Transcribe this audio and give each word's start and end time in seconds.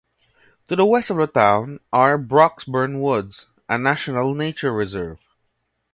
To 0.67 0.75
the 0.75 0.83
west 0.83 1.11
of 1.11 1.17
the 1.17 1.27
town 1.27 1.79
are 1.93 2.17
Broxbourne 2.17 3.01
Woods, 3.01 3.45
a 3.69 3.77
National 3.77 4.33
Nature 4.33 4.71
Reserve. 4.73 5.19